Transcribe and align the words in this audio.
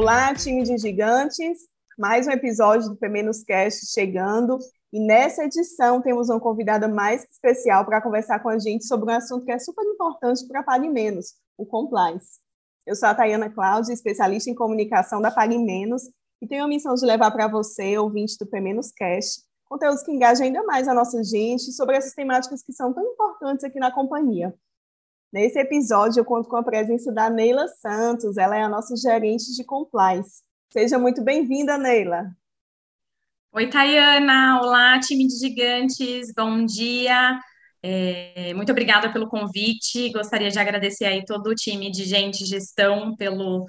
Olá, 0.00 0.34
time 0.34 0.62
de 0.62 0.78
gigantes. 0.78 1.58
Mais 1.98 2.26
um 2.26 2.30
episódio 2.30 2.88
do 2.88 2.96
P-Menos 2.96 3.44
Cast 3.44 3.84
chegando. 3.92 4.58
E 4.90 4.98
nessa 4.98 5.44
edição 5.44 6.00
temos 6.00 6.30
uma 6.30 6.40
convidada 6.40 6.88
mais 6.88 7.22
especial 7.30 7.84
para 7.84 8.00
conversar 8.00 8.40
com 8.40 8.48
a 8.48 8.58
gente 8.58 8.86
sobre 8.86 9.12
um 9.12 9.14
assunto 9.14 9.44
que 9.44 9.52
é 9.52 9.58
super 9.58 9.84
importante 9.84 10.48
para 10.48 10.60
a 10.60 10.62
Pague 10.62 10.88
Menos, 10.88 11.34
o 11.58 11.66
compliance. 11.66 12.38
Eu 12.86 12.96
sou 12.96 13.10
a 13.10 13.14
Tayana 13.14 13.50
Cláudia, 13.50 13.92
especialista 13.92 14.48
em 14.48 14.54
comunicação 14.54 15.20
da 15.20 15.30
Pague 15.30 15.58
Menos, 15.58 16.04
e 16.40 16.48
tenho 16.48 16.64
a 16.64 16.68
missão 16.68 16.94
de 16.94 17.04
levar 17.04 17.30
para 17.30 17.46
você, 17.46 17.98
ouvinte 17.98 18.38
do 18.40 18.46
P-Menos 18.46 18.90
Cast, 18.92 19.42
conteúdos 19.68 20.02
que 20.02 20.12
engajam 20.12 20.46
ainda 20.46 20.62
mais 20.62 20.88
a 20.88 20.94
nossa 20.94 21.22
gente 21.22 21.72
sobre 21.72 21.94
essas 21.94 22.14
temáticas 22.14 22.62
que 22.62 22.72
são 22.72 22.90
tão 22.94 23.04
importantes 23.04 23.64
aqui 23.64 23.78
na 23.78 23.92
companhia. 23.92 24.54
Nesse 25.32 25.60
episódio, 25.60 26.20
eu 26.20 26.24
conto 26.24 26.48
com 26.48 26.56
a 26.56 26.62
presença 26.62 27.12
da 27.12 27.30
Neila 27.30 27.68
Santos, 27.68 28.36
ela 28.36 28.56
é 28.56 28.62
a 28.62 28.68
nossa 28.68 28.96
gerente 28.96 29.54
de 29.54 29.62
compliance. 29.62 30.42
Seja 30.72 30.98
muito 30.98 31.22
bem-vinda, 31.22 31.78
Neila. 31.78 32.34
Oi, 33.52 33.68
Tayana. 33.68 34.60
Olá, 34.60 34.98
time 34.98 35.28
de 35.28 35.38
gigantes. 35.38 36.32
Bom 36.36 36.64
dia. 36.64 37.38
É, 37.80 38.52
muito 38.54 38.72
obrigada 38.72 39.12
pelo 39.12 39.28
convite. 39.28 40.10
Gostaria 40.10 40.50
de 40.50 40.58
agradecer 40.58 41.04
aí 41.04 41.24
todo 41.24 41.46
o 41.48 41.54
time 41.54 41.92
de 41.92 42.04
gente 42.04 42.44
gestão 42.44 43.14
pelo, 43.14 43.66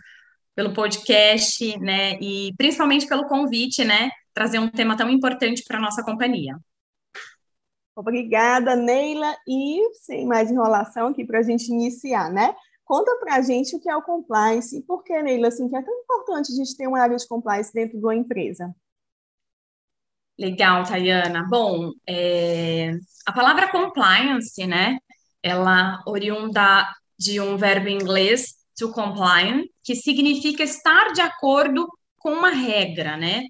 pelo 0.56 0.73
podcast, 0.73 1.78
né? 1.80 2.14
E 2.20 2.56
principalmente 2.58 3.06
pelo 3.06 3.28
convite, 3.28 3.84
né? 3.86 4.09
Trazer 4.34 4.58
um 4.58 4.68
tema 4.68 4.98
tão 4.98 5.09
importante 5.12 5.64
para 5.68 5.78
a 5.78 5.82
nossa 5.82 6.04
companhia. 6.04 6.56
Obrigada, 7.95 8.76
Neila. 8.76 9.36
E 9.48 9.94
sem 10.02 10.26
mais 10.26 10.50
enrolação 10.50 11.08
aqui 11.08 11.26
para 11.26 11.40
a 11.40 11.44
gente 11.44 11.70
iniciar, 11.70 12.31
né? 12.31 12.56
Conta 12.86 13.16
para 13.20 13.36
a 13.36 13.42
gente 13.42 13.75
o 13.75 13.80
que 13.80 13.89
é 13.89 13.95
o 13.95 14.02
compliance 14.02 14.78
e 14.78 14.81
por 14.81 15.03
que, 15.03 15.22
Neila, 15.22 15.47
assim, 15.47 15.70
que 15.70 15.75
é 15.75 15.81
tão 15.81 15.94
importante 15.94 16.52
a 16.52 16.56
gente 16.56 16.75
ter 16.75 16.88
uma 16.88 17.00
área 17.00 17.16
de 17.16 17.28
compliance 17.28 17.73
dentro 17.73 17.97
de 17.97 18.03
uma 18.03 18.16
empresa. 18.16 18.73
Legal, 20.38 20.84
Tayana. 20.84 21.47
Bom, 21.50 21.92
é... 22.08 22.92
a 23.25 23.31
palavra 23.31 23.69
compliance, 23.69 24.66
né? 24.66 24.97
Ela 25.44 26.02
oriunda 26.06 26.88
de 27.17 27.39
um 27.39 27.58
verbo 27.58 27.88
em 27.88 27.95
inglês, 27.95 28.56
to 28.78 28.92
comply, 28.92 29.69
que 29.84 29.95
significa 29.95 30.64
estar 30.64 31.14
de 31.14 31.22
acordo 31.22 31.88
com 32.17 32.31
uma 32.31 32.50
regra, 32.50 33.16
né? 33.17 33.44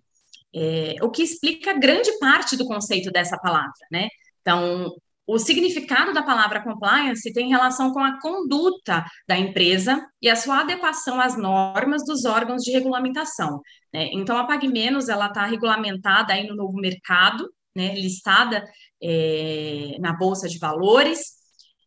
É, 0.54 0.96
o 1.02 1.10
que 1.10 1.24
explica 1.24 1.72
grande 1.74 2.12
parte 2.20 2.58
do 2.58 2.66
conceito 2.66 3.10
dessa 3.10 3.38
palavra, 3.38 3.72
né? 3.90 4.10
Então, 4.42 4.92
o 5.26 5.40
significado 5.40 6.14
da 6.14 6.24
palavra 6.24 6.62
compliance 6.62 7.32
tem 7.32 7.50
relação 7.50 7.94
com 7.94 8.00
a 8.00 8.20
conduta 8.20 9.06
da 9.28 9.38
empresa 9.38 10.06
e 10.22 10.28
a 10.30 10.36
sua 10.36 10.62
adequação 10.62 11.22
às 11.22 11.38
normas 11.38 12.04
dos 12.06 12.26
órgãos 12.26 12.64
de 12.64 12.72
regulamentação. 12.72 13.62
Né? 13.94 14.10
Então, 14.14 14.38
a 14.38 14.46
PagMenos 14.46 15.08
está 15.08 15.46
regulamentada 15.46 16.34
aí 16.34 16.48
no 16.48 16.56
novo 16.56 16.74
mercado, 16.74 17.50
né, 17.74 17.94
listada 17.96 18.66
é, 19.02 19.96
na 20.00 20.12
Bolsa 20.12 20.50
de 20.50 20.60
Valores, 20.60 21.22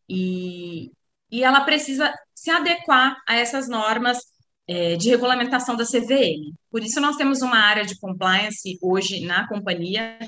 e, 0.09 0.91
e 1.31 1.45
ela 1.45 1.61
precisa 1.63 2.15
se 2.35 2.51
adequar 2.51 3.17
a 3.29 3.35
essas 3.35 3.69
normas 3.69 4.19
é, 4.67 4.97
de 4.97 5.11
regulamentação 5.11 5.77
da 5.77 5.85
CVM. 5.85 6.55
Por 6.71 6.83
isso, 6.83 7.01
nós 7.01 7.17
temos 7.17 7.43
uma 7.43 7.59
área 7.59 7.85
de 7.85 7.99
compliance 7.99 8.79
hoje 8.81 9.21
na 9.27 9.47
companhia 9.49 10.19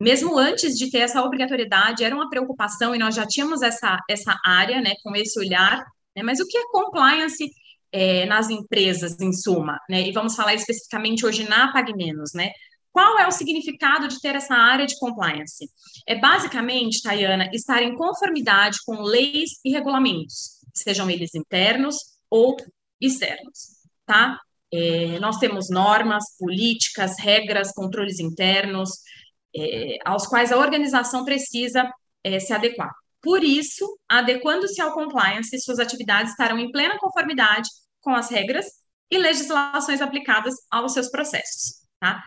mesmo 0.00 0.38
antes 0.38 0.76
de 0.76 0.90
ter 0.90 0.98
essa 0.98 1.22
obrigatoriedade, 1.22 2.04
era 2.04 2.14
uma 2.14 2.28
preocupação 2.28 2.94
e 2.94 2.98
nós 2.98 3.14
já 3.14 3.26
tínhamos 3.26 3.62
essa, 3.62 3.98
essa 4.08 4.36
área, 4.44 4.80
né, 4.80 4.94
com 5.02 5.14
esse 5.14 5.38
olhar, 5.38 5.84
né, 6.16 6.22
mas 6.22 6.40
o 6.40 6.46
que 6.46 6.58
é 6.58 6.62
compliance 6.70 7.50
é, 7.92 8.26
nas 8.26 8.50
empresas, 8.50 9.20
em 9.20 9.32
suma, 9.32 9.78
né, 9.88 10.02
e 10.02 10.12
vamos 10.12 10.34
falar 10.34 10.54
especificamente 10.54 11.24
hoje 11.24 11.48
na 11.48 11.72
PagMenos, 11.72 12.32
né, 12.34 12.50
qual 12.94 13.18
é 13.18 13.26
o 13.26 13.32
significado 13.32 14.06
de 14.06 14.20
ter 14.20 14.36
essa 14.36 14.54
área 14.54 14.86
de 14.86 14.96
compliance? 15.00 15.68
É 16.06 16.14
basicamente, 16.14 17.02
Tayana, 17.02 17.50
estar 17.52 17.82
em 17.82 17.96
conformidade 17.96 18.78
com 18.86 19.02
leis 19.02 19.58
e 19.64 19.72
regulamentos, 19.72 20.60
sejam 20.72 21.10
eles 21.10 21.34
internos 21.34 21.96
ou 22.30 22.56
externos, 23.00 23.80
tá? 24.06 24.38
É, 24.72 25.18
nós 25.18 25.38
temos 25.38 25.70
normas, 25.70 26.36
políticas, 26.38 27.18
regras, 27.18 27.72
controles 27.72 28.20
internos, 28.20 28.90
é, 29.56 29.98
aos 30.04 30.26
quais 30.26 30.52
a 30.52 30.58
organização 30.58 31.24
precisa 31.24 31.90
é, 32.22 32.38
se 32.40 32.52
adequar. 32.52 32.92
Por 33.22 33.42
isso, 33.42 33.98
adequando-se 34.08 34.80
ao 34.80 34.92
compliance, 34.92 35.58
suas 35.60 35.78
atividades 35.78 36.32
estarão 36.32 36.58
em 36.58 36.70
plena 36.70 36.98
conformidade 36.98 37.68
com 38.00 38.14
as 38.14 38.30
regras 38.30 38.66
e 39.10 39.16
legislações 39.16 40.02
aplicadas 40.02 40.54
aos 40.70 40.92
seus 40.92 41.08
processos, 41.08 41.82
tá? 41.98 42.22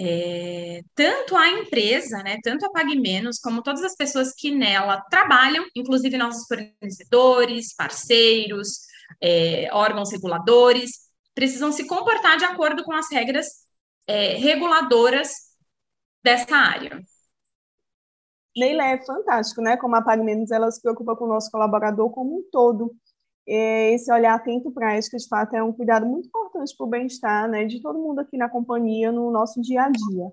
É, 0.00 0.80
tanto 0.94 1.36
a 1.36 1.48
empresa, 1.48 2.22
né, 2.22 2.38
tanto 2.42 2.64
a 2.64 2.70
Pague 2.70 2.98
Menos, 3.00 3.40
como 3.40 3.62
todas 3.62 3.82
as 3.82 3.96
pessoas 3.96 4.32
que 4.32 4.52
nela 4.52 5.00
trabalham, 5.10 5.64
inclusive 5.74 6.16
nossos 6.16 6.46
fornecedores, 6.46 7.74
parceiros, 7.74 8.86
é, 9.20 9.68
órgãos 9.72 10.12
reguladores, 10.12 10.90
precisam 11.34 11.72
se 11.72 11.86
comportar 11.86 12.36
de 12.36 12.44
acordo 12.44 12.84
com 12.84 12.92
as 12.92 13.10
regras 13.10 13.46
é, 14.06 14.34
reguladoras 14.34 15.47
dessa 16.22 16.56
área. 16.56 17.02
Neila, 18.56 18.84
é 18.84 19.04
fantástico, 19.04 19.62
né? 19.62 19.76
Como 19.76 19.94
a 19.94 20.02
PagMenos, 20.02 20.50
ela 20.50 20.70
se 20.70 20.80
preocupa 20.82 21.14
com 21.16 21.24
o 21.24 21.28
nosso 21.28 21.50
colaborador 21.50 22.10
como 22.10 22.38
um 22.38 22.42
todo. 22.50 22.94
Esse 23.46 24.12
olhar 24.12 24.34
atento 24.34 24.70
para 24.70 24.88
a 24.88 24.92
ética, 24.94 25.16
de 25.16 25.26
fato, 25.26 25.56
é 25.56 25.62
um 25.62 25.72
cuidado 25.72 26.04
muito 26.04 26.26
importante 26.26 26.76
para 26.76 26.86
o 26.86 26.88
bem-estar 26.88 27.48
né, 27.48 27.64
de 27.64 27.80
todo 27.80 27.98
mundo 27.98 28.18
aqui 28.18 28.36
na 28.36 28.48
companhia, 28.48 29.10
no 29.10 29.30
nosso 29.30 29.60
dia 29.62 29.84
a 29.84 29.90
dia. 29.90 30.30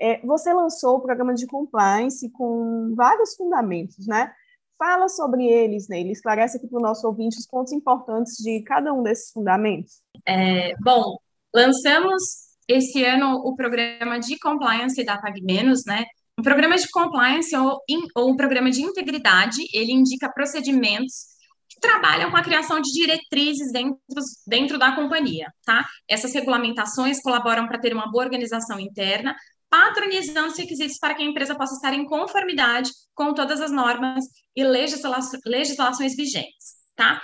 É, 0.00 0.24
você 0.24 0.52
lançou 0.52 0.96
o 0.96 1.00
programa 1.00 1.34
de 1.34 1.46
compliance 1.46 2.30
com 2.30 2.94
vários 2.94 3.34
fundamentos, 3.34 4.06
né? 4.06 4.32
Fala 4.78 5.08
sobre 5.08 5.46
eles, 5.46 5.88
né? 5.88 6.00
Ele 6.00 6.12
esclarece 6.12 6.58
aqui 6.58 6.68
para 6.68 6.78
o 6.78 6.82
nosso 6.82 7.06
ouvinte 7.06 7.38
os 7.38 7.46
pontos 7.46 7.72
importantes 7.72 8.36
de 8.36 8.62
cada 8.62 8.92
um 8.92 9.02
desses 9.02 9.32
fundamentos. 9.32 10.02
É, 10.26 10.76
bom, 10.80 11.16
lançamos 11.52 12.45
esse 12.68 13.04
ano 13.04 13.36
o 13.44 13.54
programa 13.54 14.18
de 14.18 14.38
compliance 14.38 15.02
da 15.04 15.18
PagMenos, 15.18 15.84
né? 15.84 16.04
Um 16.38 16.42
programa 16.42 16.76
de 16.76 16.88
compliance 16.90 17.56
ou, 17.56 17.80
in, 17.88 18.02
ou 18.14 18.30
um 18.30 18.36
programa 18.36 18.70
de 18.70 18.82
integridade, 18.82 19.62
ele 19.72 19.92
indica 19.92 20.30
procedimentos 20.30 21.36
que 21.68 21.80
trabalham 21.80 22.30
com 22.30 22.36
a 22.36 22.42
criação 22.42 22.80
de 22.80 22.92
diretrizes 22.92 23.72
dentro, 23.72 23.98
dentro 24.46 24.78
da 24.78 24.92
companhia, 24.92 25.50
tá? 25.64 25.86
Essas 26.08 26.34
regulamentações 26.34 27.20
colaboram 27.22 27.66
para 27.66 27.78
ter 27.78 27.92
uma 27.92 28.10
boa 28.10 28.24
organização 28.24 28.78
interna, 28.78 29.34
patronizando 29.70 30.48
os 30.48 30.58
requisitos 30.58 30.98
para 30.98 31.14
que 31.14 31.22
a 31.22 31.26
empresa 31.26 31.54
possa 31.54 31.74
estar 31.74 31.94
em 31.94 32.04
conformidade 32.04 32.90
com 33.14 33.32
todas 33.32 33.60
as 33.60 33.70
normas 33.70 34.24
e 34.54 34.62
legisla 34.62 35.18
legislações 35.46 36.14
vigentes, 36.14 36.74
tá? 36.94 37.20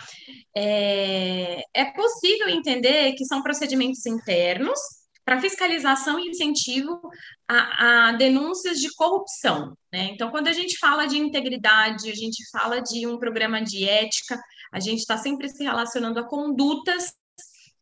É, 0.56 1.62
é 1.74 1.84
possível 1.92 2.48
entender 2.48 3.12
que 3.12 3.26
são 3.26 3.42
procedimentos 3.42 4.06
internos 4.06 4.78
para 5.24 5.40
fiscalização 5.40 6.18
e 6.18 6.28
incentivo 6.28 7.00
a, 7.48 8.08
a, 8.08 8.12
denúncias 8.12 8.78
de 8.78 8.92
corrupção. 8.94 9.76
Né? 9.92 10.10
Então, 10.12 10.30
quando 10.30 10.48
a 10.48 10.52
gente 10.52 10.78
fala 10.78 11.06
de 11.06 11.18
integridade, 11.18 12.10
a 12.10 12.14
gente 12.14 12.42
fala 12.50 12.80
de 12.80 13.06
um 13.06 13.18
programa 13.18 13.62
de 13.62 13.88
ética, 13.88 14.40
a 14.72 14.80
gente 14.80 15.00
está 15.00 15.16
sempre 15.16 15.48
se 15.48 15.62
relacionando 15.62 16.18
a 16.18 16.28
condutas 16.28 17.12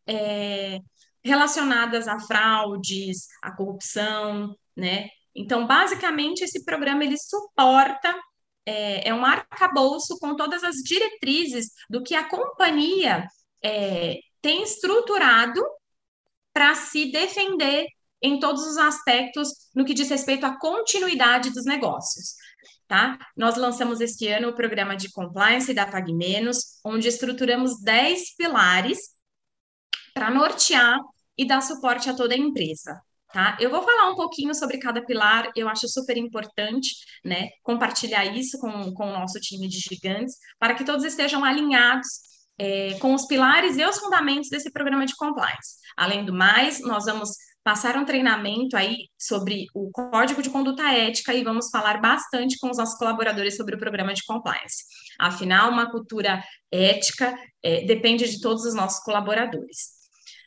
é, 0.06 0.78
relacionadas 1.25 2.09
a 2.09 2.19
fraudes, 2.19 3.27
a 3.43 3.55
corrupção, 3.55 4.55
né? 4.77 5.09
Então, 5.34 5.67
basicamente, 5.67 6.43
esse 6.43 6.65
programa 6.65 7.05
ele 7.05 7.17
suporta 7.17 8.19
é, 8.66 9.09
é 9.09 9.15
um 9.15 9.25
arcabouço 9.25 10.19
com 10.19 10.34
todas 10.34 10.65
as 10.65 10.77
diretrizes 10.77 11.71
do 11.89 12.03
que 12.03 12.15
a 12.15 12.28
companhia 12.28 13.27
é, 13.63 14.19
tem 14.42 14.63
estruturado 14.63 15.63
para 16.53 16.75
se 16.75 17.11
defender 17.11 17.87
em 18.23 18.39
todos 18.39 18.67
os 18.67 18.77
aspectos 18.77 19.49
no 19.75 19.85
que 19.85 19.95
diz 19.95 20.09
respeito 20.11 20.45
à 20.45 20.59
continuidade 20.59 21.51
dos 21.51 21.65
negócios. 21.65 22.35
Tá? 22.87 23.17
Nós 23.37 23.57
lançamos 23.57 24.01
este 24.01 24.27
ano 24.27 24.49
o 24.49 24.55
programa 24.55 24.97
de 24.97 25.11
compliance 25.13 25.73
da 25.73 25.87
PagMenos, 25.87 26.81
onde 26.85 27.09
estruturamos 27.09 27.81
10 27.81 28.37
pilares 28.37 28.99
para 30.13 30.31
nortear 30.31 30.99
e 31.39 31.47
dar 31.47 31.63
suporte 31.63 32.11
a 32.11 32.15
toda 32.15 32.35
a 32.35 32.39
empresa. 32.39 33.01
Tá? 33.33 33.57
Eu 33.61 33.71
vou 33.71 33.81
falar 33.83 34.11
um 34.11 34.17
pouquinho 34.17 34.53
sobre 34.55 34.79
cada 34.79 35.05
pilar, 35.05 35.53
eu 35.55 35.69
acho 35.69 35.89
super 35.89 36.17
importante 36.17 36.97
né, 37.25 37.51
compartilhar 37.63 38.25
isso 38.25 38.59
com, 38.59 38.93
com 38.93 39.09
o 39.09 39.13
nosso 39.13 39.39
time 39.39 39.69
de 39.69 39.79
gigantes, 39.79 40.35
para 40.59 40.75
que 40.75 40.85
todos 40.85 41.05
estejam 41.05 41.45
alinhados 41.45 42.29
é, 42.60 42.98
com 42.98 43.15
os 43.15 43.24
pilares 43.24 43.78
e 43.78 43.84
os 43.86 43.98
fundamentos 43.98 44.51
desse 44.51 44.71
programa 44.71 45.07
de 45.07 45.16
compliance. 45.16 45.77
Além 45.97 46.27
do 46.27 46.34
mais, 46.34 46.78
nós 46.80 47.07
vamos 47.07 47.30
passar 47.65 47.97
um 47.97 48.04
treinamento 48.04 48.77
aí 48.77 49.09
sobre 49.18 49.65
o 49.74 49.91
código 49.91 50.42
de 50.42 50.51
conduta 50.51 50.83
ética 50.83 51.33
e 51.33 51.42
vamos 51.42 51.71
falar 51.71 52.03
bastante 52.03 52.59
com 52.59 52.68
os 52.68 52.77
nossos 52.77 52.98
colaboradores 52.98 53.57
sobre 53.57 53.77
o 53.77 53.78
programa 53.78 54.12
de 54.12 54.22
compliance. 54.27 54.84
Afinal, 55.18 55.71
uma 55.71 55.91
cultura 55.91 56.45
ética 56.71 57.34
é, 57.62 57.86
depende 57.86 58.28
de 58.28 58.41
todos 58.42 58.66
os 58.66 58.74
nossos 58.74 59.03
colaboradores. 59.04 59.98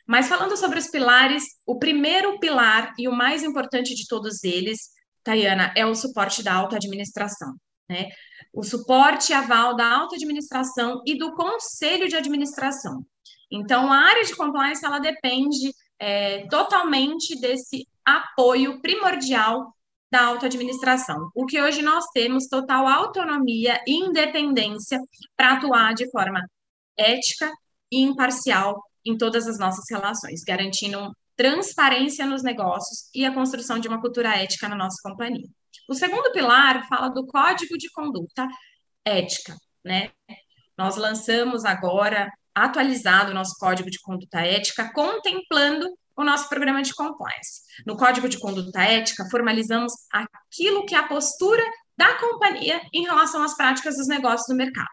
Mas 0.06 0.28
falando 0.28 0.56
sobre 0.56 0.78
os 0.78 0.86
pilares, 0.86 1.42
o 1.66 1.80
primeiro 1.80 2.38
pilar 2.38 2.92
e 2.96 3.08
o 3.08 3.12
mais 3.12 3.42
importante 3.42 3.92
de 3.92 4.06
todos 4.06 4.44
eles, 4.44 4.78
Tayana, 5.24 5.72
é 5.76 5.84
o 5.84 5.96
suporte 5.96 6.44
da 6.44 6.54
alta 6.54 6.76
administração. 6.76 7.56
Né? 7.88 8.08
O 8.52 8.62
suporte 8.62 9.30
e 9.30 9.34
aval 9.34 9.76
da 9.76 9.86
alta 9.86 10.16
administração 10.16 11.02
e 11.06 11.18
do 11.18 11.34
conselho 11.34 12.08
de 12.08 12.16
administração. 12.16 13.04
Então, 13.50 13.92
a 13.92 13.98
área 13.98 14.24
de 14.24 14.34
compliance 14.34 14.84
ela 14.84 14.98
depende 14.98 15.72
é, 15.98 16.46
totalmente 16.48 17.38
desse 17.40 17.86
apoio 18.04 18.80
primordial 18.80 19.74
da 20.10 20.26
alta 20.26 20.46
administração, 20.46 21.28
o 21.34 21.44
que 21.44 21.60
hoje 21.60 21.82
nós 21.82 22.04
temos 22.14 22.46
total 22.46 22.86
autonomia 22.86 23.82
e 23.84 23.94
independência 23.94 25.00
para 25.36 25.54
atuar 25.54 25.92
de 25.92 26.08
forma 26.10 26.40
ética 26.96 27.50
e 27.90 28.00
imparcial 28.02 28.80
em 29.04 29.18
todas 29.18 29.48
as 29.48 29.58
nossas 29.58 29.84
relações, 29.90 30.44
garantindo 30.44 31.12
transparência 31.36 32.24
nos 32.26 32.44
negócios 32.44 33.10
e 33.12 33.24
a 33.24 33.34
construção 33.34 33.80
de 33.80 33.88
uma 33.88 34.00
cultura 34.00 34.36
ética 34.36 34.68
na 34.68 34.76
nossa 34.76 34.96
companhia. 35.02 35.48
O 35.88 35.94
segundo 35.94 36.32
pilar 36.32 36.86
fala 36.88 37.08
do 37.08 37.26
código 37.26 37.76
de 37.76 37.90
conduta 37.90 38.46
ética, 39.04 39.56
né? 39.84 40.10
Nós 40.76 40.96
lançamos 40.96 41.64
agora 41.64 42.30
atualizado 42.54 43.30
o 43.30 43.34
nosso 43.34 43.56
código 43.58 43.90
de 43.90 44.00
conduta 44.00 44.40
ética, 44.40 44.90
contemplando 44.92 45.86
o 46.16 46.24
nosso 46.24 46.48
programa 46.48 46.82
de 46.82 46.94
compliance. 46.94 47.62
No 47.86 47.96
código 47.96 48.28
de 48.28 48.38
conduta 48.38 48.82
ética, 48.82 49.26
formalizamos 49.30 49.92
aquilo 50.12 50.86
que 50.86 50.94
é 50.94 50.98
a 50.98 51.08
postura 51.08 51.62
da 51.96 52.14
companhia 52.14 52.80
em 52.92 53.04
relação 53.04 53.42
às 53.42 53.56
práticas 53.56 53.96
dos 53.96 54.08
negócios 54.08 54.46
do 54.48 54.54
mercado. 54.54 54.88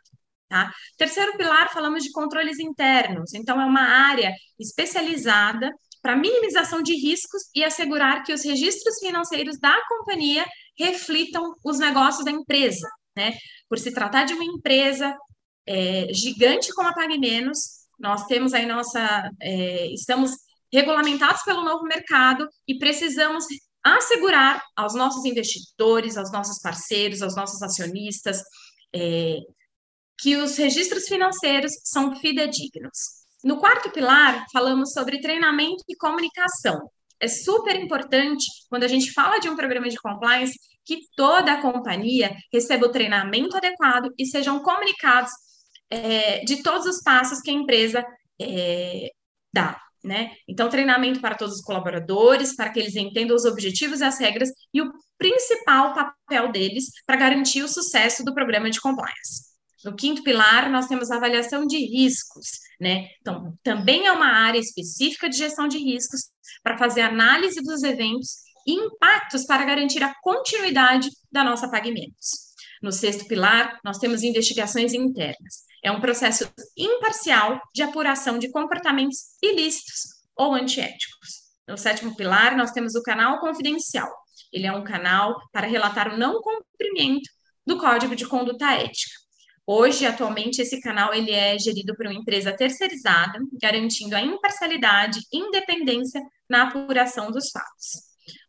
Tá? 0.50 0.72
Terceiro 0.98 1.38
pilar, 1.38 1.72
falamos 1.72 2.04
de 2.04 2.12
controles 2.12 2.60
internos. 2.60 3.34
Então, 3.34 3.62
é 3.62 3.66
uma 3.66 3.84
área 3.84 4.34
especializada 4.60 5.72
para 6.02 6.16
minimização 6.16 6.82
de 6.82 6.94
riscos 6.96 7.44
e 7.56 7.64
assegurar 7.64 8.24
que 8.24 8.34
os 8.34 8.44
registros 8.44 9.00
financeiros 9.00 9.60
da 9.60 9.80
companhia 9.88 10.46
reflitam 10.78 11.56
os 11.64 11.80
negócios 11.80 12.26
da 12.26 12.32
empresa. 12.32 12.90
Né? 13.16 13.34
Por 13.70 13.78
se 13.80 13.94
tratar 13.94 14.24
de 14.26 14.34
uma 14.34 14.44
empresa 14.44 15.16
é, 15.66 16.14
gigante 16.14 16.74
como 16.74 16.90
a 16.90 16.94
Pague 16.94 17.18
Menos, 17.18 17.82
nós 18.00 18.26
temos 18.26 18.54
aí 18.54 18.66
nossa, 18.66 19.30
é, 19.42 19.88
estamos 19.94 20.32
regulamentados 20.74 21.44
pelo 21.44 21.64
novo 21.64 21.84
mercado 21.84 22.48
e 22.68 22.78
precisamos 22.78 23.46
assegurar 23.84 24.62
aos 24.76 24.94
nossos 24.94 25.26
investidores, 25.26 26.18
aos 26.18 26.32
nossos 26.32 26.60
parceiros, 26.60 27.22
aos 27.22 27.36
nossos 27.36 27.62
acionistas, 27.62 28.42
é, 28.94 29.40
que 30.18 30.36
os 30.38 30.56
registros 30.58 31.08
financeiros 31.08 31.74
são 31.84 32.16
fidedignos. 32.16 33.22
No 33.44 33.60
quarto 33.60 33.90
pilar, 33.92 34.46
falamos 34.54 34.94
sobre 34.94 35.20
treinamento 35.20 35.84
e 35.90 35.96
comunicação. 35.96 36.80
É 37.22 37.28
super 37.28 37.76
importante, 37.76 38.46
quando 38.68 38.84
a 38.84 38.88
gente 38.88 39.12
fala 39.14 39.40
de 39.40 39.48
um 39.48 39.56
programa 39.56 39.88
de 39.88 39.98
compliance, 39.98 40.58
que 40.84 41.02
toda 41.16 41.54
a 41.54 41.62
companhia 41.62 42.36
receba 42.52 42.88
o 42.88 42.92
treinamento 42.92 43.56
adequado 43.56 44.12
e 44.18 44.26
sejam 44.26 44.62
comunicados 44.64 45.32
é, 45.90 46.44
de 46.44 46.64
todos 46.64 46.88
os 46.88 47.04
passos 47.04 47.40
que 47.42 47.52
a 47.52 47.54
empresa 47.54 48.04
é, 48.42 49.10
dá. 49.54 49.80
Né? 50.04 50.32
Então, 50.48 50.68
treinamento 50.68 51.22
para 51.22 51.36
todos 51.36 51.58
os 51.58 51.62
colaboradores, 51.62 52.56
para 52.56 52.72
que 52.72 52.80
eles 52.80 52.96
entendam 52.96 53.36
os 53.36 53.46
objetivos 53.46 54.00
e 54.00 54.04
as 54.04 54.20
regras 54.20 54.50
e 54.74 54.82
o 54.82 54.92
principal 55.16 55.94
papel 55.94 56.52
deles 56.52 56.86
para 57.06 57.18
garantir 57.18 57.62
o 57.62 57.68
sucesso 57.68 58.26
do 58.26 58.34
programa 58.34 58.72
de 58.72 58.82
compliance. 58.82 59.52
No 59.86 59.96
quinto 59.96 60.24
pilar, 60.24 60.72
nós 60.72 60.88
temos 60.88 61.12
a 61.12 61.18
avaliação 61.18 61.68
de 61.68 61.78
riscos, 61.78 62.48
né? 62.82 63.10
Então, 63.22 63.56
também 63.62 64.08
é 64.08 64.12
uma 64.12 64.26
área 64.26 64.58
específica 64.58 65.30
de 65.30 65.38
gestão 65.38 65.68
de 65.68 65.78
riscos 65.78 66.32
para 66.64 66.80
fazer 66.80 67.02
análise 67.02 67.62
dos 67.62 67.84
eventos 67.84 68.38
e 68.66 68.74
impactos 68.74 69.46
para 69.46 69.64
garantir 69.64 70.02
a 70.04 70.16
continuidade 70.24 71.12
da 71.32 71.44
nossa 71.44 71.70
pagamentos. 71.70 72.50
No 72.82 72.92
sexto 72.92 73.28
pilar, 73.28 73.80
nós 73.86 74.00
temos 74.00 74.24
investigações 74.24 74.94
internas. 74.94 75.64
É 75.84 75.92
um 75.92 76.02
processo 76.02 76.52
imparcial 76.76 77.62
de 77.72 77.84
apuração 77.84 78.40
de 78.40 78.50
comportamentos 78.50 79.38
ilícitos 79.44 80.02
ou 80.36 80.56
antiéticos. 80.56 81.42
No 81.68 81.78
sétimo 81.78 82.16
pilar, 82.16 82.58
nós 82.58 82.72
temos 82.72 82.96
o 82.96 83.04
canal 83.04 83.40
confidencial. 83.40 84.10
Ele 84.52 84.66
é 84.66 84.72
um 84.72 84.84
canal 84.84 85.40
para 85.52 85.68
relatar 85.68 86.12
o 86.12 86.18
não 86.18 86.42
cumprimento 86.42 87.30
do 87.64 87.78
Código 87.78 88.16
de 88.16 88.26
Conduta 88.26 88.74
Ética. 88.74 89.21
Hoje, 89.74 90.06
atualmente, 90.06 90.62
esse 90.62 90.82
canal 90.82 91.14
ele 91.14 91.32
é 91.32 91.58
gerido 91.58 91.96
por 91.96 92.06
uma 92.06 92.14
empresa 92.14 92.52
terceirizada, 92.52 93.40
garantindo 93.54 94.14
a 94.18 94.22
imparcialidade 94.22 95.22
e 95.32 95.38
independência 95.38 96.22
na 96.50 96.64
apuração 96.64 97.32
dos 97.32 97.50
fatos. 97.52 98.02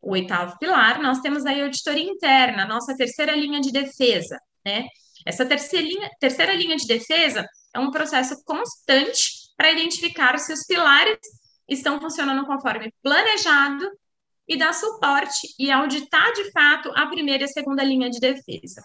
O 0.03 0.15
oitavo 0.15 0.59
pilar, 0.59 1.01
nós 1.01 1.21
temos 1.21 1.47
aí 1.47 1.61
a 1.61 1.65
auditoria 1.67 2.11
interna, 2.11 2.67
nossa 2.67 2.97
terceira 2.97 3.37
linha 3.37 3.61
de 3.61 3.71
defesa, 3.71 4.37
né? 4.67 4.85
Essa 5.25 5.47
terceira 5.47 5.87
linha, 5.87 6.11
terceira 6.19 6.55
linha 6.55 6.75
de 6.75 6.89
defesa 6.89 7.47
é 7.73 7.79
um 7.79 7.93
processo 7.93 8.43
constante 8.45 9.31
para 9.57 9.71
identificar 9.71 10.37
se 10.41 10.53
os 10.53 10.67
pilares 10.67 11.21
estão 11.69 12.01
funcionando 12.01 12.45
conforme 12.47 12.93
planejado 13.01 13.89
e 14.49 14.57
dar 14.57 14.75
suporte 14.75 15.55
e 15.57 15.71
auditar 15.71 16.33
de 16.33 16.51
fato 16.51 16.91
a 16.97 17.07
primeira 17.07 17.45
e 17.45 17.47
a 17.47 17.49
segunda 17.49 17.85
linha 17.85 18.11
de 18.11 18.19
defesa. 18.19 18.83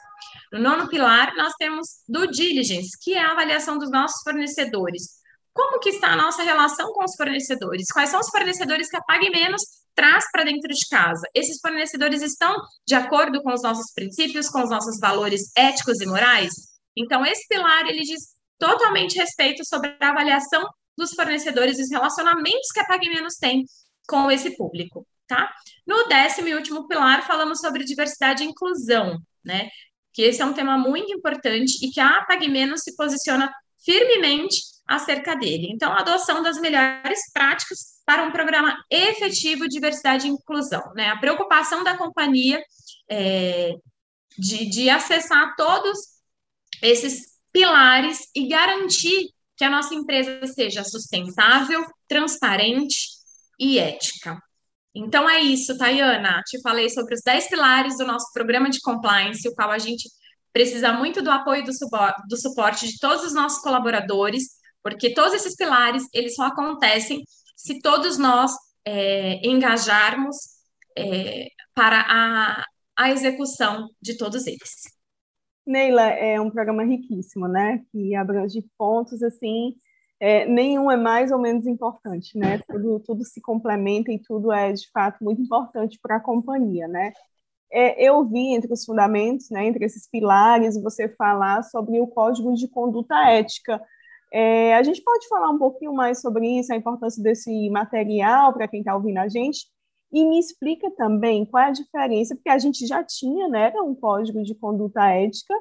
No 0.52 0.60
nono 0.60 0.88
pilar, 0.90 1.34
nós 1.36 1.54
temos 1.58 1.88
do 2.08 2.28
diligence, 2.28 2.98
que 3.02 3.14
é 3.14 3.22
a 3.22 3.32
avaliação 3.32 3.78
dos 3.78 3.92
nossos 3.92 4.22
fornecedores. 4.24 5.18
Como 5.54 5.80
que 5.80 5.90
está 5.90 6.14
a 6.14 6.16
nossa 6.16 6.44
relação 6.44 6.92
com 6.94 7.04
os 7.04 7.16
fornecedores? 7.16 7.92
Quais 7.92 8.10
são 8.10 8.20
os 8.20 8.30
fornecedores 8.30 8.90
que 8.90 8.98
a 8.98 9.02
Pague 9.02 9.30
Menos 9.30 9.62
traz 9.96 10.26
para 10.32 10.44
dentro 10.44 10.70
de 10.70 10.88
casa? 10.90 11.28
Esses 11.34 11.60
fornecedores 11.60 12.22
estão 12.22 12.56
de 12.86 12.96
acordo 12.96 13.42
com 13.42 13.52
os 13.54 13.64
nossos 13.64 13.92
princípios, 13.94 14.50
com 14.50 14.64
os 14.64 14.70
nossos 14.70 15.00
valores 15.00 15.52
éticos 15.56 16.00
e 16.00 16.06
morais? 16.06 16.54
Então, 16.96 17.26
esse 17.26 17.48
pilar, 17.48 17.88
ele 17.88 18.02
diz 18.02 18.36
totalmente 18.60 19.18
respeito 19.18 19.66
sobre 19.66 19.96
a 20.00 20.10
avaliação 20.10 20.68
dos 20.98 21.12
fornecedores 21.14 21.80
e 21.80 21.84
os 21.84 21.92
relacionamentos 21.92 22.72
que 22.72 22.80
a 22.80 22.86
Pague 22.86 23.10
Menos 23.10 23.36
tem 23.36 23.66
com 24.08 24.32
esse 24.32 24.56
público 24.56 25.06
tá? 25.28 25.54
No 25.86 26.08
décimo 26.08 26.48
e 26.48 26.56
último 26.56 26.88
pilar, 26.88 27.28
falamos 27.28 27.60
sobre 27.60 27.84
diversidade 27.84 28.44
e 28.44 28.48
inclusão, 28.48 29.20
né? 29.44 29.70
Que 30.18 30.24
esse 30.24 30.42
é 30.42 30.46
um 30.46 30.54
tema 30.54 30.80
muito 30.80 31.14
importante 31.14 31.78
e 31.80 31.92
que 31.92 32.00
a 32.00 32.26
Menos 32.50 32.81
se 32.81 32.95
posiciona 32.95 33.54
firmemente 33.86 34.57
acerca 34.88 35.36
dele. 35.36 35.68
Então, 35.69 35.94
a 35.94 36.00
adoção 36.00 36.42
das 36.42 36.59
melhores 36.59 37.31
práticas 37.31 38.02
para 38.04 38.24
um 38.24 38.31
programa 38.31 38.76
efetivo 38.90 39.66
de 39.66 39.76
diversidade 39.76 40.26
e 40.26 40.31
inclusão, 40.31 40.81
né? 40.95 41.09
A 41.09 41.18
preocupação 41.18 41.83
da 41.83 41.95
companhia 41.95 42.59
é, 43.07 43.76
de, 44.40 44.66
de 44.66 44.90
acessar 44.90 45.56
todos 45.56 46.00
esses 46.81 47.38
pilares 47.52 48.28
e 48.36 48.47
garantir 48.47 49.30
que 49.56 49.64
a 49.64 49.69
nossa 49.69 49.94
empresa 49.94 50.47
seja 50.47 50.83
sustentável, 50.83 51.86
transparente 52.07 52.97
e 53.59 53.78
ética. 53.78 54.42
Então 54.97 55.30
é 55.30 55.39
isso, 55.42 55.77
Tayana. 55.77 56.42
Te 56.45 56.59
falei 56.61 56.89
sobre 56.89 57.13
os 57.13 57.21
10 57.21 57.49
pilares 57.49 57.97
do 57.97 58.06
nosso 58.06 58.31
programa 58.33 58.69
de 58.69 58.81
compliance, 58.81 59.47
o 59.47 59.54
qual 59.54 59.69
a 59.69 59.77
gente 59.77 60.09
precisa 60.51 60.92
muito 60.92 61.21
do 61.21 61.30
apoio 61.30 61.63
do, 61.63 61.71
do 62.27 62.37
suporte 62.37 62.87
de 62.87 62.99
todos 62.99 63.23
os 63.23 63.33
nossos 63.33 63.61
colaboradores, 63.61 64.44
porque 64.81 65.13
todos 65.13 65.33
esses 65.33 65.56
pilares 65.56 66.04
eles 66.13 66.33
só 66.33 66.45
acontecem 66.47 67.21
se 67.56 67.80
todos 67.80 68.18
nós 68.18 68.51
é, 68.83 69.47
engajarmos 69.47 70.35
é, 70.97 71.47
para 71.75 72.06
a, 72.09 72.63
a 72.97 73.11
execução 73.11 73.89
de 74.01 74.18
todos 74.18 74.47
eles. 74.47 74.97
Neila, 75.66 76.04
é 76.04 76.39
um 76.39 76.49
programa 76.49 76.83
riquíssimo, 76.83 77.47
né? 77.47 77.83
Que 77.92 78.16
abrange 78.16 78.63
pontos 78.77 79.21
assim 79.21 79.75
é, 80.19 80.45
nenhum 80.45 80.90
é 80.90 80.97
mais 80.97 81.31
ou 81.31 81.40
menos 81.40 81.68
importante, 81.68 82.38
né? 82.38 82.59
Tudo, 82.68 83.00
tudo 83.00 83.24
se 83.24 83.40
complementa 83.42 84.12
e 84.12 84.19
tudo 84.19 84.52
é, 84.52 84.71
de 84.74 84.90
fato, 84.92 85.24
muito 85.24 85.42
importante 85.42 86.00
para 86.02 86.18
a 86.18 86.19
companhia, 86.19 86.88
né? 86.88 87.14
É, 87.71 88.02
eu 88.04 88.26
vi 88.26 88.54
entre 88.56 88.71
os 88.71 88.86
fundamentos, 88.86 89.50
né, 89.50 89.66
entre 89.66 89.86
esses 89.86 90.09
pilares, 90.09 90.81
você 90.81 91.09
falar 91.09 91.64
sobre 91.64 92.00
o 92.00 92.07
código 92.07 92.54
de 92.54 92.68
conduta 92.68 93.16
ética. 93.30 93.81
É, 94.33 94.76
a 94.76 94.83
gente 94.83 95.02
pode 95.04 95.28
falar 95.28 95.50
um 95.50 95.57
pouquinho 95.57 95.94
mais 95.94 96.21
sobre 96.21 96.47
isso, 96.59 96.71
a 96.74 96.78
importância 96.78 97.21
desse 97.21 97.69
material 97.69 98.54
para 98.54 98.68
quem 98.68 98.80
está 98.80 98.95
ouvindo 98.95 99.18
a 99.18 99.28
gente? 99.28 99.68
E 100.12 100.26
me 100.26 100.40
explica 100.40 100.90
também 100.92 101.45
qual 101.45 101.64
é 101.64 101.68
a 101.68 101.71
diferença, 101.71 102.36
porque 102.36 102.50
a 102.50 102.57
gente 102.57 102.88
já 102.88 103.04
tinha 103.04 103.50
né, 103.50 103.71
um 103.81 103.94
código 103.94 104.42
de 104.44 104.56
conduta 104.56 105.06
ética, 105.09 105.54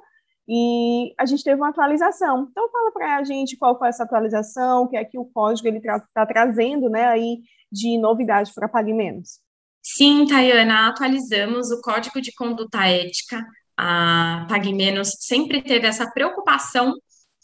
e 0.48 1.12
a 1.18 1.26
gente 1.26 1.42
teve 1.42 1.60
uma 1.60 1.70
atualização. 1.70 2.48
Então, 2.50 2.70
fala 2.70 2.92
para 2.92 3.16
a 3.16 3.24
gente 3.24 3.56
qual 3.56 3.78
foi 3.78 3.88
essa 3.88 4.04
atualização, 4.04 4.82
o 4.82 4.88
que 4.88 4.96
é 4.96 5.04
que 5.04 5.18
o 5.18 5.24
código 5.24 5.66
ele 5.66 5.78
está 5.78 6.00
tra 6.14 6.26
trazendo 6.26 6.88
né, 6.88 7.06
aí 7.06 7.38
de 7.70 7.98
novidade 7.98 8.52
para 8.54 8.68
pagamentos. 8.68 9.40
Sim, 9.82 10.26
Tayana, 10.26 10.88
atualizamos 10.88 11.70
o 11.70 11.80
Código 11.80 12.20
de 12.20 12.32
Conduta 12.32 12.86
Ética. 12.86 13.44
A 13.76 14.46
PagMenos 14.48 15.12
sempre 15.20 15.62
teve 15.62 15.86
essa 15.86 16.10
preocupação 16.10 16.94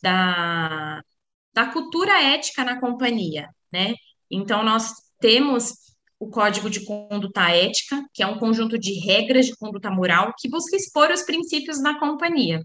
da, 0.02 1.00
da 1.52 1.66
cultura 1.66 2.20
ética 2.20 2.64
na 2.64 2.80
companhia, 2.80 3.48
né? 3.72 3.94
Então, 4.30 4.64
nós 4.64 4.92
temos 5.20 5.74
o 6.18 6.30
Código 6.30 6.70
de 6.70 6.84
Conduta 6.84 7.50
Ética, 7.50 8.02
que 8.14 8.22
é 8.22 8.26
um 8.26 8.38
conjunto 8.38 8.78
de 8.78 8.92
regras 9.00 9.46
de 9.46 9.56
conduta 9.56 9.90
moral 9.90 10.32
que 10.38 10.48
busca 10.48 10.76
expor 10.76 11.10
os 11.10 11.22
princípios 11.22 11.82
da 11.82 11.98
companhia. 11.98 12.64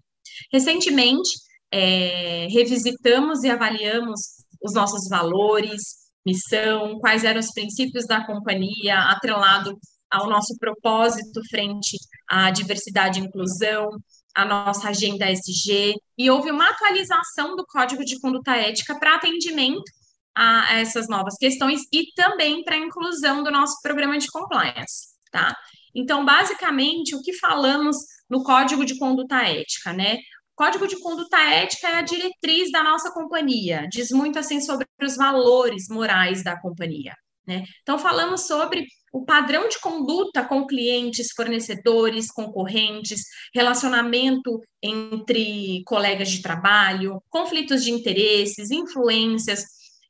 Recentemente, 0.51 1.29
é, 1.71 2.47
revisitamos 2.49 3.43
e 3.43 3.49
avaliamos 3.49 4.19
os 4.61 4.73
nossos 4.73 5.07
valores, 5.07 6.07
missão, 6.25 6.99
quais 6.99 7.23
eram 7.23 7.39
os 7.39 7.51
princípios 7.51 8.05
da 8.05 8.25
companhia, 8.25 8.99
atrelado 9.09 9.77
ao 10.09 10.29
nosso 10.29 10.57
propósito 10.57 11.41
frente 11.49 11.97
à 12.29 12.49
diversidade 12.51 13.19
e 13.19 13.23
inclusão, 13.23 13.89
a 14.35 14.45
nossa 14.45 14.89
agenda 14.89 15.29
SG, 15.31 15.95
e 16.17 16.29
houve 16.29 16.51
uma 16.51 16.69
atualização 16.69 17.55
do 17.55 17.65
Código 17.65 18.05
de 18.05 18.19
Conduta 18.19 18.55
Ética 18.55 18.97
para 18.99 19.15
atendimento 19.15 19.91
a 20.35 20.75
essas 20.75 21.07
novas 21.07 21.35
questões 21.37 21.81
e 21.91 22.13
também 22.15 22.63
para 22.63 22.75
a 22.75 22.79
inclusão 22.79 23.43
do 23.43 23.49
nosso 23.49 23.81
programa 23.81 24.17
de 24.17 24.27
compliance, 24.27 25.07
tá? 25.31 25.55
Então, 25.97 26.23
basicamente, 26.23 27.15
o 27.15 27.21
que 27.23 27.33
falamos 27.33 27.97
no 28.29 28.43
Código 28.43 28.85
de 28.85 28.99
Conduta 28.99 29.41
Ética, 29.41 29.91
né? 29.91 30.19
Código 30.55 30.87
de 30.87 30.99
conduta 30.99 31.37
ética 31.37 31.87
é 31.87 31.95
a 31.97 32.01
diretriz 32.01 32.71
da 32.71 32.83
nossa 32.83 33.11
companhia, 33.11 33.87
diz 33.91 34.09
muito 34.09 34.39
assim 34.39 34.59
sobre 34.59 34.87
os 34.99 35.15
valores 35.15 35.87
morais 35.87 36.43
da 36.43 36.59
companhia. 36.59 37.13
Né? 37.45 37.63
Então, 37.83 37.99
falamos 37.99 38.47
sobre 38.47 38.87
o 39.13 39.23
padrão 39.23 39.69
de 39.69 39.79
conduta 39.79 40.43
com 40.43 40.65
clientes, 40.65 41.31
fornecedores, 41.31 42.31
concorrentes, 42.31 43.21
relacionamento 43.53 44.59
entre 44.81 45.83
colegas 45.85 46.29
de 46.29 46.41
trabalho, 46.41 47.21
conflitos 47.29 47.83
de 47.83 47.91
interesses, 47.91 48.71
influências, 48.71 49.63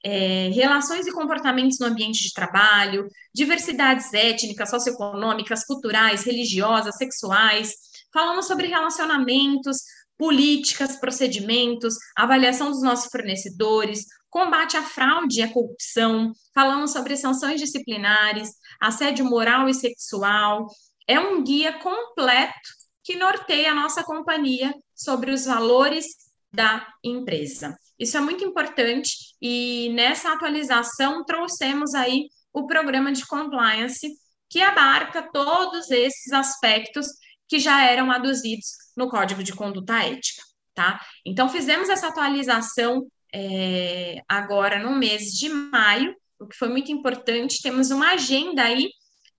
é, 0.09 0.49
relações 0.53 1.05
e 1.05 1.11
comportamentos 1.11 1.79
no 1.79 1.87
ambiente 1.87 2.23
de 2.23 2.31
trabalho, 2.31 3.09
diversidades 3.35 4.13
étnicas, 4.13 4.69
socioeconômicas, 4.69 5.65
culturais, 5.65 6.23
religiosas, 6.23 6.95
sexuais. 6.95 7.73
Falamos 8.13 8.47
sobre 8.47 8.67
relacionamentos, 8.67 9.79
políticas, 10.17 10.95
procedimentos, 10.97 11.95
avaliação 12.15 12.71
dos 12.71 12.81
nossos 12.81 13.11
fornecedores, 13.11 14.05
combate 14.29 14.77
à 14.77 14.81
fraude 14.81 15.41
e 15.41 15.43
à 15.43 15.51
corrupção, 15.51 16.31
falamos 16.53 16.91
sobre 16.91 17.17
sanções 17.17 17.59
disciplinares, 17.59 18.51
assédio 18.79 19.25
moral 19.25 19.67
e 19.67 19.73
sexual. 19.73 20.67
É 21.05 21.19
um 21.19 21.43
guia 21.43 21.73
completo 21.79 22.69
que 23.03 23.17
norteia 23.17 23.71
a 23.71 23.75
nossa 23.75 24.05
companhia 24.05 24.73
sobre 24.95 25.31
os 25.31 25.43
valores 25.43 26.05
da 26.51 26.87
empresa. 27.03 27.77
Isso 27.99 28.15
é 28.15 28.21
muito 28.21 28.43
importante 28.45 29.26
e 29.41 29.91
nessa 29.93 30.33
atualização 30.33 31.23
trouxemos 31.25 31.93
aí 31.93 32.27
o 32.53 32.65
programa 32.65 33.11
de 33.11 33.25
compliance 33.25 34.07
que 34.49 34.61
abarca 34.61 35.29
todos 35.31 35.91
esses 35.91 36.31
aspectos 36.31 37.07
que 37.47 37.59
já 37.59 37.83
eram 37.83 38.11
aduzidos 38.11 38.67
no 38.95 39.09
Código 39.09 39.43
de 39.43 39.53
Conduta 39.53 40.03
Ética, 40.03 40.41
tá? 40.73 40.99
Então, 41.25 41.49
fizemos 41.49 41.89
essa 41.89 42.07
atualização 42.07 43.07
é, 43.33 44.21
agora 44.27 44.79
no 44.79 44.95
mês 44.95 45.31
de 45.31 45.49
maio, 45.49 46.15
o 46.39 46.47
que 46.47 46.57
foi 46.57 46.69
muito 46.69 46.91
importante. 46.91 47.61
Temos 47.61 47.91
uma 47.91 48.11
agenda 48.11 48.63
aí 48.63 48.89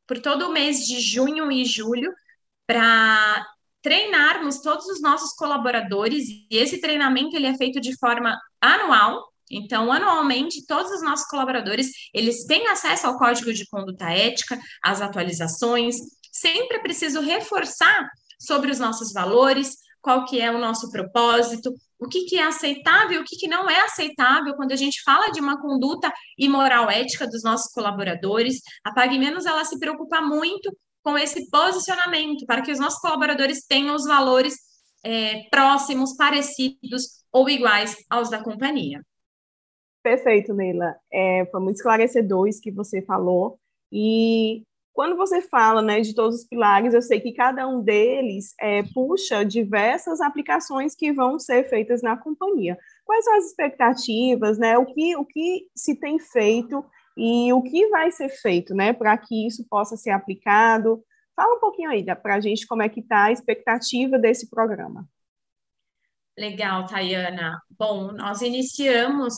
por 0.06 0.20
todo 0.20 0.48
o 0.48 0.52
mês 0.52 0.86
de 0.86 1.00
junho 1.00 1.50
e 1.52 1.64
julho 1.64 2.12
para 2.66 3.46
treinarmos 3.82 4.60
todos 4.60 4.86
os 4.86 5.00
nossos 5.00 5.32
colaboradores 5.34 6.28
e 6.28 6.46
esse 6.50 6.80
treinamento 6.80 7.36
ele 7.36 7.46
é 7.46 7.56
feito 7.56 7.80
de 7.80 7.96
forma 7.98 8.38
anual. 8.60 9.26
Então, 9.50 9.90
anualmente, 9.92 10.66
todos 10.66 10.92
os 10.92 11.02
nossos 11.02 11.26
colaboradores, 11.28 11.90
eles 12.12 12.44
têm 12.44 12.66
acesso 12.68 13.06
ao 13.06 13.18
código 13.18 13.52
de 13.52 13.66
conduta 13.68 14.10
ética, 14.10 14.58
às 14.82 15.00
atualizações. 15.00 15.96
Sempre 16.32 16.76
é 16.76 16.82
preciso 16.82 17.20
reforçar 17.20 18.08
sobre 18.40 18.70
os 18.70 18.78
nossos 18.78 19.12
valores, 19.12 19.76
qual 20.00 20.24
que 20.24 20.40
é 20.40 20.50
o 20.50 20.58
nosso 20.58 20.90
propósito, 20.90 21.74
o 21.98 22.06
que, 22.06 22.24
que 22.24 22.38
é 22.38 22.44
aceitável 22.44 23.20
o 23.20 23.24
que, 23.24 23.36
que 23.36 23.48
não 23.48 23.68
é 23.68 23.80
aceitável 23.80 24.54
quando 24.54 24.72
a 24.72 24.76
gente 24.76 25.02
fala 25.02 25.30
de 25.32 25.40
uma 25.40 25.60
conduta 25.60 26.12
imoral 26.38 26.88
ética 26.88 27.26
dos 27.26 27.42
nossos 27.42 27.72
colaboradores. 27.72 28.60
A 28.84 28.92
Pague 28.92 29.18
Menos, 29.18 29.46
ela 29.46 29.64
se 29.64 29.78
preocupa 29.78 30.20
muito 30.20 30.74
com 31.02 31.16
esse 31.18 31.48
posicionamento, 31.50 32.46
para 32.46 32.62
que 32.62 32.70
os 32.70 32.78
nossos 32.78 33.00
colaboradores 33.00 33.64
tenham 33.66 33.94
os 33.94 34.04
valores 34.04 34.56
é, 35.02 35.48
próximos, 35.50 36.14
parecidos 36.16 37.24
ou 37.32 37.48
iguais 37.48 37.96
aos 38.10 38.30
da 38.30 38.42
companhia. 38.42 39.02
Perfeito, 40.08 40.54
Neila. 40.54 40.96
É, 41.12 41.44
foi 41.50 41.60
muito 41.60 41.76
esclarecedor 41.76 42.48
isso 42.48 42.62
que 42.62 42.70
você 42.70 43.02
falou. 43.02 43.60
E 43.92 44.62
quando 44.94 45.16
você 45.16 45.42
fala 45.42 45.82
né, 45.82 46.00
de 46.00 46.14
todos 46.14 46.36
os 46.40 46.46
pilares, 46.46 46.94
eu 46.94 47.02
sei 47.02 47.20
que 47.20 47.32
cada 47.32 47.68
um 47.68 47.82
deles 47.82 48.54
é, 48.58 48.82
puxa 48.94 49.44
diversas 49.44 50.22
aplicações 50.22 50.94
que 50.94 51.12
vão 51.12 51.38
ser 51.38 51.68
feitas 51.68 52.00
na 52.00 52.16
companhia. 52.16 52.78
Quais 53.04 53.22
são 53.22 53.36
as 53.36 53.44
expectativas, 53.48 54.56
né? 54.56 54.78
O 54.78 54.86
que, 54.86 55.14
o 55.14 55.26
que 55.26 55.66
se 55.76 55.94
tem 55.94 56.18
feito 56.18 56.82
e 57.14 57.52
o 57.52 57.60
que 57.60 57.88
vai 57.88 58.10
ser 58.10 58.30
feito, 58.30 58.74
né, 58.74 58.94
para 58.94 59.14
que 59.18 59.46
isso 59.46 59.66
possa 59.68 59.94
ser 59.94 60.10
aplicado? 60.10 61.04
Fala 61.36 61.56
um 61.56 61.60
pouquinho 61.60 61.90
aí 61.90 62.02
para 62.16 62.36
a 62.36 62.40
gente 62.40 62.66
como 62.66 62.80
é 62.80 62.88
que 62.88 63.00
está 63.00 63.24
a 63.24 63.32
expectativa 63.32 64.18
desse 64.18 64.48
programa. 64.48 65.06
Legal, 66.38 66.86
Tayana. 66.86 67.60
Bom, 67.78 68.12
nós 68.12 68.40
iniciamos 68.40 69.34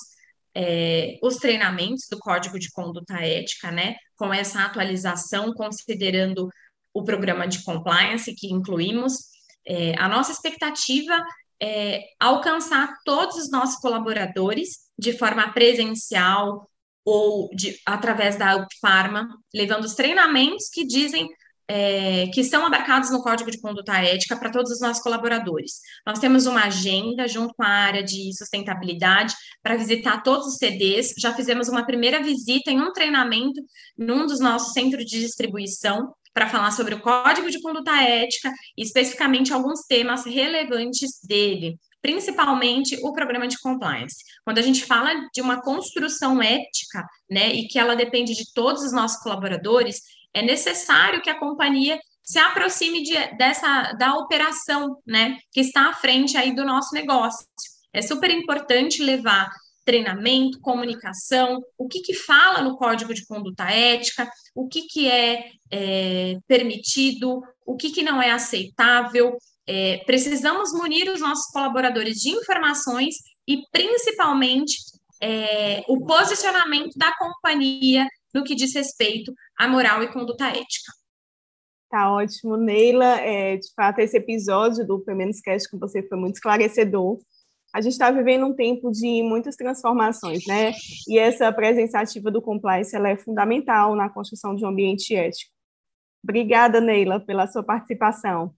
é, 0.55 1.19
os 1.23 1.37
treinamentos 1.37 2.07
do 2.11 2.19
Código 2.19 2.59
de 2.59 2.71
Conduta 2.71 3.15
Ética, 3.15 3.71
né, 3.71 3.97
com 4.17 4.33
essa 4.33 4.65
atualização, 4.65 5.53
considerando 5.55 6.49
o 6.93 7.05
programa 7.05 7.47
de 7.47 7.63
compliance 7.63 8.35
que 8.35 8.53
incluímos. 8.53 9.31
É, 9.67 9.95
a 9.99 10.09
nossa 10.09 10.33
expectativa 10.33 11.15
é 11.63 12.05
alcançar 12.19 12.97
todos 13.05 13.37
os 13.37 13.51
nossos 13.51 13.77
colaboradores 13.81 14.91
de 14.99 15.13
forma 15.17 15.53
presencial 15.53 16.69
ou 17.05 17.49
de, 17.55 17.79
através 17.87 18.37
da 18.37 18.67
Pharma, 18.81 19.29
levando 19.55 19.85
os 19.85 19.95
treinamentos 19.95 20.69
que 20.69 20.87
dizem 20.87 21.29
é, 21.73 22.27
que 22.35 22.41
estão 22.41 22.67
abarcados 22.67 23.13
no 23.13 23.23
Código 23.23 23.49
de 23.49 23.61
Conduta 23.61 23.93
Ética 23.93 24.37
para 24.37 24.51
todos 24.51 24.73
os 24.73 24.81
nossos 24.81 25.01
colaboradores. 25.01 25.75
Nós 26.05 26.19
temos 26.19 26.47
uma 26.47 26.65
agenda 26.65 27.29
junto 27.29 27.55
com 27.55 27.63
a 27.63 27.69
área 27.69 28.03
de 28.03 28.37
sustentabilidade 28.37 29.37
para 29.63 29.77
visitar 29.77 30.21
todos 30.25 30.49
os 30.49 30.57
CDs. 30.57 31.15
Já 31.17 31.33
fizemos 31.33 31.69
uma 31.69 31.87
primeira 31.87 32.21
visita 32.21 32.73
em 32.73 32.81
um 32.81 32.93
treinamento 32.93 33.63
num 33.97 34.27
dos 34.27 34.41
nossos 34.41 34.73
centros 34.73 35.05
de 35.05 35.21
distribuição 35.21 36.13
para 36.35 36.49
falar 36.49 36.73
sobre 36.73 36.97
o 36.97 37.01
Código 37.01 37.49
de 37.49 37.63
Conduta 37.63 37.93
Ética 38.03 38.53
e 38.77 38.83
especificamente 38.83 39.53
alguns 39.53 39.83
temas 39.87 40.25
relevantes 40.25 41.21
dele 41.23 41.79
principalmente 42.03 42.99
o 43.03 43.13
programa 43.13 43.47
de 43.47 43.59
compliance. 43.59 44.25
Quando 44.43 44.57
a 44.57 44.63
gente 44.63 44.87
fala 44.87 45.13
de 45.35 45.43
uma 45.43 45.61
construção 45.61 46.43
ética, 46.43 47.05
né, 47.31 47.53
e 47.53 47.69
que 47.69 47.79
ela 47.79 47.95
depende 47.95 48.35
de 48.35 48.55
todos 48.55 48.83
os 48.83 48.91
nossos 48.91 49.23
colaboradores, 49.23 50.01
é 50.35 50.43
necessário 50.43 51.23
que 51.23 51.31
a 51.31 51.39
companhia 51.39 51.99
se 52.23 52.39
aproxime 52.39 53.03
de, 53.03 53.15
dessa 53.37 53.93
da 53.95 54.15
operação, 54.15 54.97
né, 55.07 55.37
que 55.53 55.61
está 55.61 55.89
à 55.91 55.93
frente 55.95 56.37
aí 56.37 56.55
do 56.55 56.65
nosso 56.65 56.95
negócio. 56.95 57.47
É 57.93 58.01
super 58.01 58.31
importante 58.31 59.03
levar 59.03 59.51
treinamento, 59.85 60.61
comunicação, 60.61 61.61
o 61.77 61.89
que, 61.89 62.01
que 62.01 62.15
fala 62.15 62.63
no 62.63 62.77
código 62.77 63.13
de 63.13 63.27
conduta 63.27 63.65
ética, 63.65 64.31
o 64.55 64.69
que, 64.69 64.83
que 64.83 65.09
é, 65.09 65.51
é 65.71 66.37
permitido, 66.47 67.43
o 67.67 67.77
que, 67.77 67.91
que 67.91 68.03
não 68.03 68.23
é 68.23 68.31
aceitável. 68.31 69.37
É, 69.67 69.99
precisamos 70.07 70.73
munir 70.73 71.11
os 71.11 71.21
nossos 71.21 71.47
colaboradores 71.53 72.19
de 72.21 72.31
informações 72.31 73.17
e, 73.49 73.63
principalmente, 73.73 74.77
é, 75.21 75.83
o 75.89 76.05
posicionamento 76.07 76.97
da 76.97 77.13
companhia 77.17 78.07
no 78.35 78.45
que 78.45 78.55
diz 78.55 78.75
respeito 78.75 79.33
à 79.59 79.69
moral 79.69 80.03
e 80.03 80.13
conduta 80.13 80.47
ética. 80.49 80.93
Tá 81.91 82.13
ótimo, 82.13 82.57
Neila. 82.57 83.21
É, 83.21 83.57
de 83.57 83.73
fato, 83.75 83.99
esse 83.99 84.17
episódio 84.17 84.87
do 84.87 85.03
Femenos 85.03 85.41
Cast 85.41 85.69
com 85.69 85.79
você 85.79 86.07
foi 86.07 86.17
muito 86.19 86.37
esclarecedor. 86.37 87.19
A 87.75 87.81
gente 87.81 87.93
está 87.93 88.11
vivendo 88.11 88.47
um 88.47 88.55
tempo 88.55 88.91
de 88.91 89.23
muitas 89.23 89.57
transformações, 89.57 90.47
né? 90.47 90.73
E 91.09 91.19
essa 91.19 91.53
presença 91.53 92.01
ativa 92.01 92.31
do 92.31 92.43
compliance 92.43 92.97
é 92.97 93.17
fundamental 93.17 93.95
na 93.97 94.09
construção 94.09 94.55
de 94.55 94.65
um 94.65 94.69
ambiente 94.69 95.15
ético. 95.15 95.53
Obrigada, 96.23 96.81
Neila, 96.81 97.19
pela 97.21 97.47
sua 97.47 97.63
participação. 97.63 98.55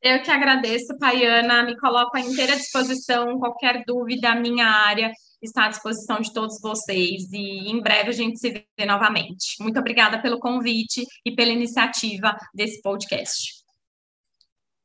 Eu 0.00 0.22
que 0.22 0.30
agradeço, 0.30 0.96
Paiana. 0.98 1.64
Me 1.64 1.76
coloco 1.78 2.16
à 2.16 2.20
inteira 2.20 2.56
disposição. 2.56 3.38
Qualquer 3.38 3.82
dúvida, 3.84 4.34
minha 4.34 4.66
área 4.66 5.12
está 5.42 5.66
à 5.66 5.68
disposição 5.68 6.20
de 6.20 6.32
todos 6.32 6.60
vocês. 6.60 7.30
E 7.32 7.70
em 7.70 7.80
breve 7.80 8.10
a 8.10 8.12
gente 8.12 8.38
se 8.38 8.50
vê 8.50 8.86
novamente. 8.86 9.60
Muito 9.60 9.78
obrigada 9.78 10.20
pelo 10.20 10.38
convite 10.38 11.04
e 11.24 11.34
pela 11.34 11.50
iniciativa 11.50 12.36
desse 12.54 12.80
podcast. 12.82 13.58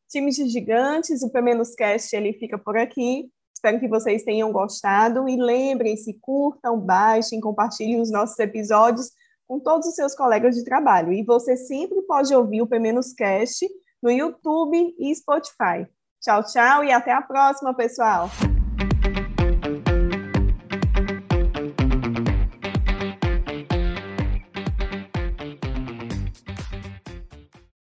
Times 0.09 0.35
de 0.35 0.47
gigantes, 0.47 1.23
o 1.23 1.31
P-Cast 1.31 2.15
ele 2.15 2.33
fica 2.33 2.57
por 2.57 2.77
aqui. 2.77 3.27
Espero 3.55 3.79
que 3.79 3.87
vocês 3.87 4.23
tenham 4.23 4.51
gostado 4.51 5.27
e 5.27 5.35
lembrem-se, 5.37 6.13
curtam, 6.21 6.79
baixem, 6.79 7.39
compartilhem 7.39 7.99
os 7.99 8.11
nossos 8.11 8.37
episódios 8.37 9.09
com 9.47 9.59
todos 9.59 9.87
os 9.87 9.95
seus 9.95 10.13
colegas 10.13 10.55
de 10.55 10.63
trabalho. 10.63 11.13
E 11.13 11.23
você 11.23 11.55
sempre 11.55 12.01
pode 12.03 12.33
ouvir 12.35 12.61
o 12.61 12.67
P-Cast 12.67 13.67
no 14.01 14.11
YouTube 14.11 14.95
e 14.99 15.15
Spotify. 15.15 15.87
Tchau, 16.21 16.43
tchau 16.43 16.83
e 16.83 16.91
até 16.91 17.11
a 17.11 17.21
próxima, 17.21 17.73
pessoal! 17.73 18.29